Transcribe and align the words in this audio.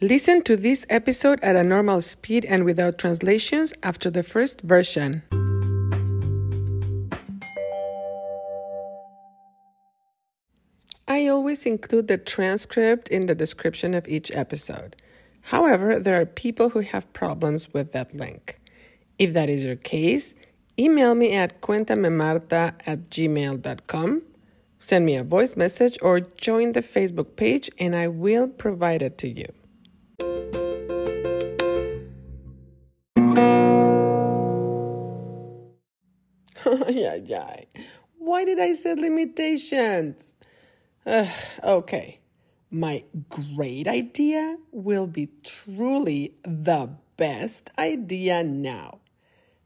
Listen 0.00 0.42
to 0.42 0.56
this 0.56 0.84
episode 0.90 1.38
at 1.40 1.54
a 1.54 1.62
normal 1.62 2.00
speed 2.00 2.44
and 2.44 2.64
without 2.64 2.98
translations 2.98 3.72
after 3.84 4.10
the 4.10 4.24
first 4.24 4.60
version. 4.62 5.22
I 11.06 11.28
always 11.28 11.64
include 11.64 12.08
the 12.08 12.18
transcript 12.18 13.08
in 13.08 13.26
the 13.26 13.36
description 13.36 13.94
of 13.94 14.08
each 14.08 14.32
episode. 14.34 14.96
However, 15.42 16.00
there 16.00 16.20
are 16.20 16.26
people 16.26 16.70
who 16.70 16.80
have 16.80 17.12
problems 17.12 17.72
with 17.72 17.92
that 17.92 18.12
link. 18.12 18.58
If 19.16 19.32
that 19.34 19.48
is 19.48 19.64
your 19.64 19.76
case, 19.76 20.34
email 20.76 21.14
me 21.14 21.34
at 21.34 21.60
cuentamemarta 21.60 22.74
at 22.84 23.10
gmail.com, 23.10 24.22
send 24.80 25.06
me 25.06 25.14
a 25.14 25.22
voice 25.22 25.56
message, 25.56 25.96
or 26.02 26.18
join 26.18 26.72
the 26.72 26.80
Facebook 26.80 27.36
page 27.36 27.70
and 27.78 27.94
I 27.94 28.08
will 28.08 28.48
provide 28.48 29.00
it 29.00 29.18
to 29.18 29.28
you. 29.28 29.46
Ay, 37.06 37.34
ay. 37.34 37.66
Why 38.18 38.44
did 38.44 38.60
I 38.60 38.72
set 38.72 38.98
limitations? 38.98 40.34
Ugh, 41.06 41.28
okay. 41.62 42.20
My 42.70 43.04
great 43.28 43.86
idea 43.86 44.56
will 44.72 45.06
be 45.06 45.28
truly 45.44 46.34
the 46.42 46.90
best 47.16 47.70
idea 47.78 48.42
now. 48.42 48.98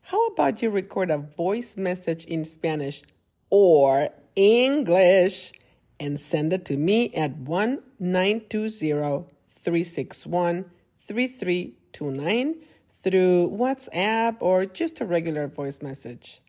How 0.02 0.27
about 0.27 0.61
you 0.62 0.70
record 0.70 1.11
a 1.11 1.19
voice 1.19 1.77
message 1.77 2.24
in 2.24 2.45
Spanish 2.45 3.02
or 3.50 4.11
English 4.36 5.52
and 6.00 6.19
send 6.19 6.52
it 6.52 6.64
to 6.66 6.77
me 6.77 7.12
at 7.14 7.36
1 7.36 7.78
361 8.00 10.64
3329 11.00 12.55
through 13.02 13.50
WhatsApp 13.50 14.36
or 14.41 14.64
just 14.67 15.00
a 15.00 15.05
regular 15.05 15.48
voice 15.48 15.83
message. 15.83 16.41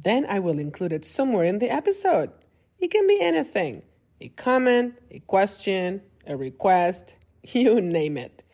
Then 0.00 0.26
I 0.28 0.38
will 0.38 0.60
include 0.60 0.92
it 0.92 1.04
somewhere 1.04 1.44
in 1.44 1.58
the 1.58 1.70
episode. 1.70 2.30
It 2.78 2.90
can 2.90 3.06
be 3.08 3.20
anything 3.20 3.82
a 4.20 4.28
comment, 4.28 4.94
a 5.10 5.18
question, 5.20 6.02
a 6.26 6.36
request, 6.36 7.16
you 7.42 7.80
name 7.80 8.16
it. 8.16 8.44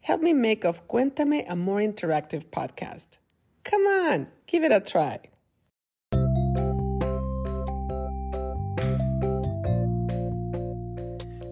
Help 0.00 0.22
me 0.22 0.32
make 0.32 0.64
of 0.64 0.86
Cuéntame 0.88 1.44
a 1.48 1.56
more 1.56 1.80
interactive 1.80 2.46
podcast. 2.46 3.18
Come 3.64 3.82
on, 3.82 4.28
give 4.46 4.64
it 4.64 4.72
a 4.72 4.80
try. 4.80 5.18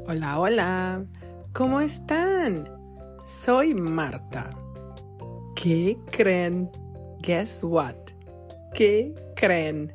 Hola, 0.07 0.39
hola. 0.39 1.07
¿Cómo 1.53 1.81
están? 1.81 2.69
Soy 3.27 3.75
Marta. 3.75 4.51
¿Qué 5.57 5.99
creen? 6.11 6.71
Guess 7.23 7.65
what? 7.65 7.97
¿Qué 8.75 9.15
creen? 9.43 9.93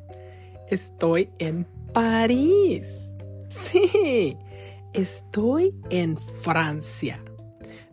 Estoy 0.68 1.30
en 1.38 1.66
París. 1.94 3.14
Sí, 3.48 4.36
estoy 4.92 5.74
en 5.88 6.18
Francia. 6.18 7.18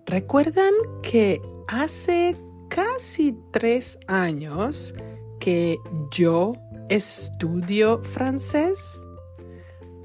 ¿Recuerdan 0.06 0.74
que 1.02 1.42
hace 1.70 2.36
casi 2.68 3.38
tres 3.52 3.98
años 4.08 4.94
que 5.40 5.78
yo 6.12 6.58
estudio 6.90 8.04
francés? 8.04 9.08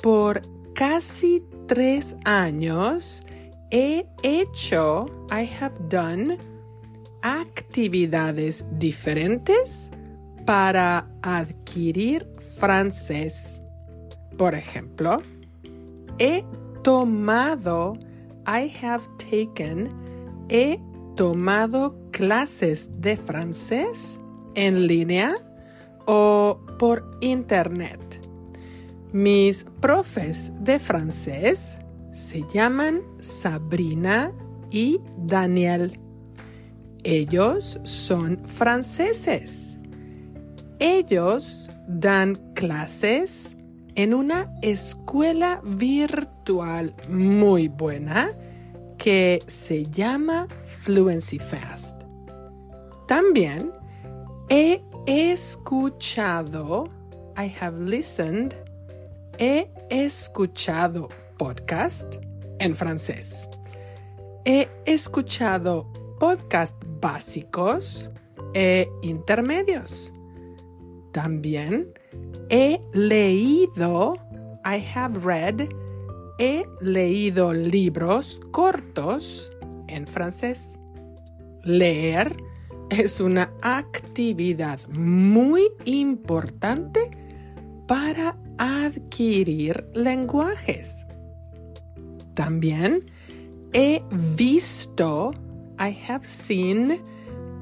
Por 0.00 0.42
casi 0.72 1.44
tres 1.66 2.14
años 2.24 3.24
he 3.72 4.06
hecho, 4.22 5.06
I 5.32 5.50
have 5.60 5.74
done, 5.88 6.38
actividades 7.22 8.64
diferentes 8.78 9.90
para 10.44 11.08
adquirir 11.22 12.26
francés. 12.58 13.62
Por 14.36 14.54
ejemplo, 14.54 15.22
he 16.18 16.44
tomado, 16.82 17.98
I 18.46 18.72
have 18.82 19.04
taken, 19.18 19.90
he 20.48 20.78
tomado 21.16 21.96
clases 22.10 22.90
de 23.00 23.16
francés 23.16 24.20
en 24.54 24.86
línea 24.86 25.36
o 26.06 26.60
por 26.78 27.18
internet. 27.20 28.00
Mis 29.12 29.64
profes 29.80 30.52
de 30.60 30.78
francés 30.78 31.78
se 32.12 32.44
llaman 32.52 33.02
Sabrina 33.18 34.32
y 34.70 35.00
Daniel. 35.16 35.98
Ellos 37.02 37.80
son 37.82 38.46
franceses. 38.46 39.79
Ellos 40.80 41.70
dan 41.86 42.36
clases 42.54 43.58
en 43.96 44.14
una 44.14 44.50
escuela 44.62 45.60
virtual 45.62 46.94
muy 47.06 47.68
buena 47.68 48.32
que 48.96 49.42
se 49.46 49.84
llama 49.90 50.48
Fluency 50.62 51.38
Fast. 51.38 52.04
También 53.06 53.72
he 54.48 54.82
escuchado, 55.06 56.88
I 57.36 57.54
have 57.60 57.78
listened, 57.78 58.54
he 59.38 59.70
escuchado 59.90 61.10
podcast 61.36 62.14
en 62.58 62.74
francés. 62.74 63.50
He 64.46 64.66
escuchado 64.86 65.92
podcast 66.18 66.82
básicos 67.02 68.10
e 68.54 68.88
intermedios. 69.02 70.14
También 71.12 71.92
he 72.48 72.80
leído, 72.92 74.14
I 74.64 74.84
have 74.94 75.18
read, 75.20 75.68
he 76.38 76.64
leído 76.80 77.52
libros 77.52 78.40
cortos 78.50 79.50
en 79.88 80.06
francés. 80.06 80.78
Leer 81.64 82.36
es 82.90 83.20
una 83.20 83.52
actividad 83.62 84.80
muy 84.88 85.68
importante 85.84 87.10
para 87.86 88.36
adquirir 88.58 89.86
lenguajes. 89.94 91.06
También 92.34 93.04
he 93.72 94.02
visto, 94.36 95.32
I 95.78 95.96
have 96.08 96.24
seen, 96.24 97.02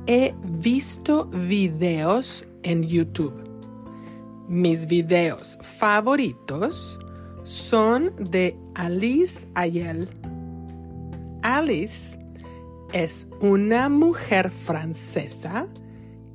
he 0.09 0.35
visto 0.43 1.27
videos 1.27 2.47
en 2.63 2.83
YouTube. 2.83 3.45
Mis 4.49 4.87
videos 4.87 5.59
favoritos 5.61 6.99
son 7.45 8.13
de 8.17 8.57
Alice 8.75 9.47
Ayel. 9.55 10.09
Alice 11.43 12.19
es 12.95 13.29
una 13.43 13.91
mujer 13.91 14.51
francesa 14.51 15.69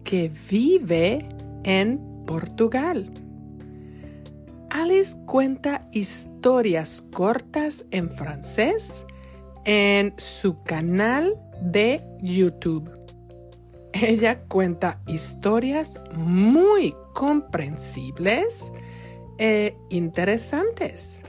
que 0.03 0.31
vive 0.51 1.27
en 1.63 1.99
Portugal. 2.27 3.11
Alice 4.69 5.17
cuenta 5.25 5.87
historias 5.91 7.03
cortas 7.11 7.85
en 7.89 8.11
francés 8.11 9.03
en 9.65 10.13
su 10.17 10.61
canal 10.61 11.35
de 11.59 12.03
YouTube. 12.21 13.02
Ella 13.93 14.39
cuenta 14.39 15.01
historias 15.07 16.01
muy 16.15 16.95
comprensibles 17.13 18.73
e 19.37 19.77
interesantes. 19.89 21.21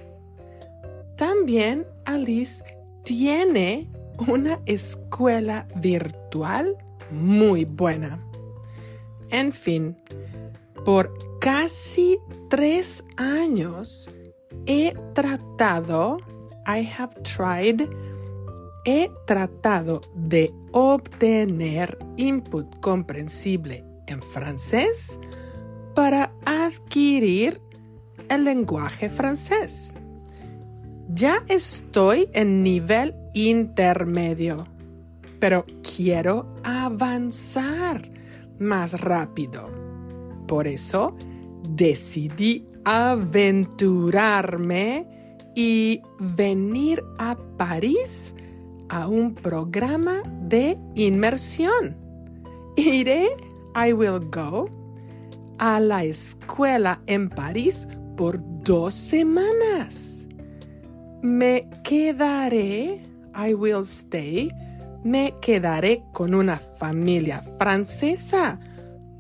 También 1.17 1.87
Alice 2.07 2.65
tiene 3.05 3.91
una 4.29 4.61
escuela 4.67 5.69
virtual 5.77 6.77
muy 7.11 7.65
buena. 7.65 8.25
En 9.31 9.53
fin, 9.53 9.97
por 10.85 11.13
casi 11.41 12.19
tres 12.49 13.05
años 13.17 14.11
he 14.67 14.95
tratado, 15.13 16.19
I 16.67 16.89
have 16.99 17.15
tried, 17.23 17.89
he 18.85 19.11
tratado 19.27 20.03
de 20.15 20.55
obtener 20.73 21.97
input 22.17 22.79
comprensible 22.81 23.85
en 24.07 24.23
francés 24.23 25.19
para 25.95 26.33
adquirir 26.45 27.61
el 28.29 28.45
lenguaje 28.45 29.09
francés. 29.09 29.97
Ya 31.09 31.43
estoy 31.49 32.29
en 32.33 32.63
nivel 32.63 33.15
intermedio, 33.35 34.67
pero 35.39 35.65
quiero 35.83 36.55
avanzar 36.63 38.11
más 38.59 39.01
rápido. 39.01 39.71
Por 40.47 40.67
eso 40.67 41.17
decidí 41.69 42.67
aventurarme 42.85 45.07
y 45.55 46.01
venir 46.19 47.03
a 47.19 47.37
París 47.57 48.35
a 48.89 49.09
un 49.09 49.35
programa 49.35 50.23
de 50.43 50.79
inmersión. 50.95 51.97
Iré, 52.77 53.29
I 53.75 53.93
will 53.93 54.21
go, 54.31 54.69
a 55.59 55.81
la 55.81 56.05
escuela 56.05 57.01
en 57.07 57.29
París 57.29 57.89
por 58.17 58.41
dos 58.63 58.95
semanas. 58.95 60.27
Me 61.23 61.69
quedaré, 61.83 63.01
I 63.35 63.55
will 63.55 63.83
stay, 63.85 64.51
me 65.05 65.35
quedaré 65.41 66.03
con 66.13 66.35
una 66.35 66.57
familia 66.57 67.43
francesa. 67.59 68.59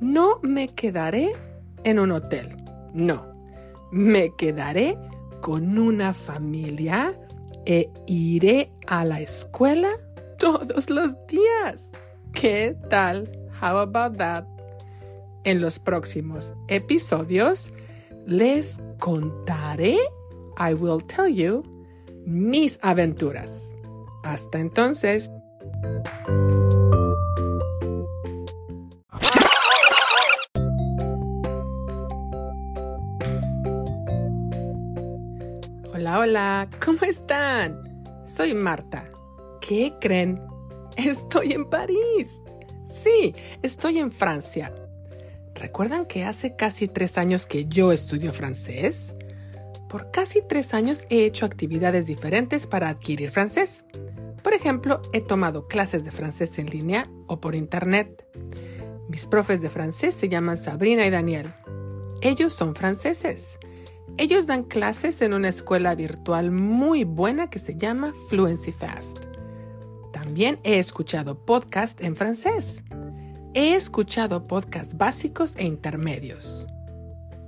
No 0.01 0.39
me 0.43 0.69
quedaré 0.69 1.33
en 1.85 1.99
un 1.99 2.11
hotel. 2.13 2.57
No, 2.93 3.27
me 3.91 4.35
quedaré 4.37 4.99
con 5.41 5.79
una 5.79 6.15
familia 6.15 7.15
e 7.67 7.91
iré 8.07 8.71
a 8.87 9.05
la 9.05 9.21
escuela 9.21 9.91
todos 10.39 10.91
los 10.91 11.17
días. 11.27 11.93
¿Qué 12.33 12.77
tal? 12.91 13.31
How 13.61 13.79
about 13.79 14.17
that? 14.19 14.45
En 15.45 15.61
los 15.61 15.79
próximos 15.79 16.55
episodios 16.69 17.73
les 18.27 18.81
contaré, 18.99 19.99
I 20.59 20.75
will 20.75 21.03
tell 21.05 21.29
you, 21.29 21.63
mis 22.25 22.79
aventuras. 22.83 23.75
Hasta 24.25 24.59
entonces. 24.59 25.31
Hola, 36.05 36.19
hola, 36.19 36.71
¿cómo 36.85 36.99
están? 37.09 37.83
Soy 38.27 38.53
Marta. 38.53 39.11
¿Qué 39.67 39.95
creen? 39.99 40.39
Estoy 40.99 41.53
en 41.53 41.65
París. 41.65 42.43
Sí, 42.91 43.35
estoy 43.63 44.01
en 44.01 44.13
Francia. 44.13 44.75
¿Recuerdan 45.55 46.05
que 46.05 46.25
hace 46.25 46.57
casi 46.57 46.89
tres 46.89 47.17
años 47.17 47.47
que 47.47 47.65
yo 47.65 47.91
estudio 47.91 48.35
francés? 48.35 49.15
Por 49.89 50.11
casi 50.11 50.43
tres 50.47 50.75
años 50.75 51.07
he 51.09 51.25
hecho 51.25 51.47
actividades 51.47 52.05
diferentes 52.05 52.67
para 52.67 52.91
adquirir 52.91 53.31
francés. 53.31 53.87
Por 54.43 54.53
ejemplo, 54.53 55.01
he 55.15 55.23
tomado 55.23 55.69
clases 55.69 56.05
de 56.05 56.11
francés 56.11 56.59
en 56.59 56.67
línea 56.67 57.11
o 57.29 57.41
por 57.41 57.55
internet. 57.55 58.27
Mis 59.09 59.27
profes 59.27 59.63
de 59.63 59.71
francés 59.71 60.13
se 60.13 60.29
llaman 60.29 60.59
Sabrina 60.59 61.07
y 61.07 61.11
Daniel. 61.11 61.55
Ellos 62.21 62.53
son 62.53 62.75
franceses. 62.75 63.59
Ellos 64.17 64.47
dan 64.47 64.63
clases 64.63 65.21
en 65.23 65.35
una 65.35 65.49
escuela 65.49 65.97
virtual 65.97 66.53
muy 66.53 67.03
buena 67.03 67.51
que 67.51 67.59
se 67.59 67.77
llama 67.77 68.13
Fluency 68.29 68.71
Fast. 68.71 69.25
También 70.13 70.61
he 70.63 70.79
escuchado 70.79 71.45
podcast 71.45 72.01
en 72.01 72.15
francés. 72.15 72.85
He 73.55 73.75
escuchado 73.75 74.47
podcasts 74.47 74.97
básicos 74.97 75.57
e 75.57 75.65
intermedios. 75.65 76.69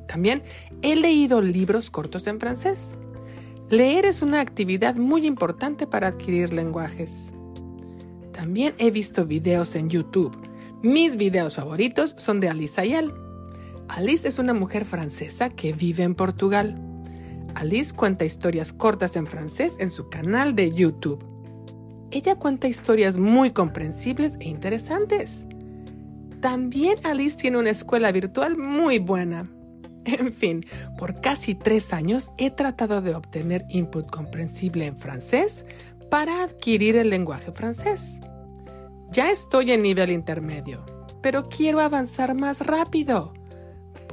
También 0.09 0.43
he 0.83 0.97
leído 0.97 1.41
libros 1.41 1.89
cortos 1.89 2.27
en 2.27 2.41
francés. 2.41 2.97
Leer 3.71 4.05
es 4.05 4.21
una 4.23 4.41
actividad 4.41 4.97
muy 4.97 5.25
importante 5.25 5.87
para 5.87 6.09
adquirir 6.09 6.53
lenguajes. 6.53 7.33
También 8.33 8.75
he 8.79 8.91
visto 8.91 9.25
videos 9.25 9.77
en 9.77 9.89
YouTube. 9.89 10.37
Mis 10.83 11.17
videos 11.17 11.55
favoritos 11.55 12.17
son 12.19 12.41
de 12.41 12.49
Alice 12.49 12.81
Ayal. 12.81 13.26
Alice 13.89 14.27
es 14.27 14.39
una 14.39 14.53
mujer 14.53 14.85
francesa 14.85 15.49
que 15.49 15.73
vive 15.73 16.03
en 16.03 16.15
Portugal. 16.15 16.77
Alice 17.55 17.95
cuenta 17.95 18.25
historias 18.25 18.73
cortas 18.73 19.17
en 19.17 19.27
francés 19.27 19.77
en 19.81 19.91
su 19.91 20.09
canal 20.09 20.55
de 20.55 20.73
YouTube. 20.73 21.25
Ella 22.11 22.37
cuenta 22.37 22.69
historias 22.69 23.17
muy 23.17 23.53
comprensibles 23.53 24.37
e 24.41 24.49
interesantes. 24.49 25.47
También 26.41 26.99
Alice 27.05 27.37
tiene 27.37 27.59
una 27.59 27.71
escuela 27.71 28.13
virtual 28.13 28.57
muy 28.57 28.99
buena. 28.99 29.51
En 30.05 30.33
fin, 30.33 30.65
por 30.99 31.21
casi 31.21 31.55
tres 31.55 31.93
años 31.93 32.31
he 32.39 32.51
tratado 32.51 33.03
de 33.03 33.15
obtener 33.15 33.65
input 33.71 34.09
comprensible 34.09 34.87
en 34.87 34.97
francés 34.97 35.67
para 36.11 36.45
adquirir 36.45 36.97
el 36.97 37.11
lenguaje 37.11 37.51
francés. 37.51 38.21
Ya 39.11 39.31
estoy 39.31 39.73
en 39.73 39.83
nivel 39.83 40.11
intermedio, 40.11 40.85
pero 41.23 41.49
quiero 41.49 41.81
avanzar 41.81 42.35
más 42.35 42.65
rápido. 42.65 43.33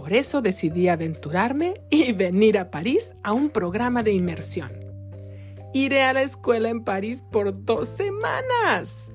Por 0.03 0.11
eso 0.11 0.41
decidí 0.41 0.89
aventurarme 0.89 1.75
y 1.89 2.11
venir 2.13 2.57
a 2.57 2.69
París 2.69 3.15
a 3.23 3.31
un 3.31 3.50
programa 3.50 4.03
de 4.03 4.11
inmersión. 4.11 4.69
Iré 5.73 6.03
a 6.03 6.11
la 6.11 6.23
escuela 6.23 6.67
en 6.67 6.83
París 6.83 7.23
por 7.31 7.63
dos 7.63 7.88
semanas. 7.88 9.13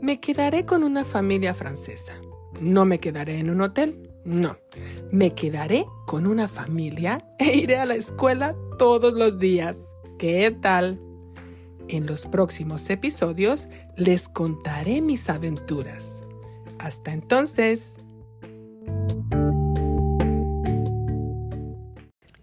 Me 0.00 0.18
quedaré 0.18 0.64
con 0.64 0.82
una 0.82 1.04
familia 1.04 1.52
francesa. 1.52 2.14
No 2.58 2.86
me 2.86 3.00
quedaré 3.00 3.38
en 3.38 3.50
un 3.50 3.60
hotel. 3.60 4.10
No, 4.24 4.56
me 5.12 5.34
quedaré 5.34 5.84
con 6.06 6.26
una 6.26 6.48
familia 6.48 7.18
e 7.38 7.58
iré 7.58 7.76
a 7.76 7.84
la 7.84 7.96
escuela 7.96 8.56
todos 8.78 9.12
los 9.12 9.38
días. 9.38 9.76
¿Qué 10.18 10.50
tal? 10.50 10.98
En 11.86 12.06
los 12.06 12.24
próximos 12.24 12.88
episodios 12.88 13.68
les 13.94 14.26
contaré 14.26 15.02
mis 15.02 15.28
aventuras. 15.28 16.24
Hasta 16.78 17.12
entonces. 17.12 17.98